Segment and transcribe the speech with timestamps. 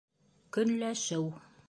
[0.57, 1.25] Көнләшеү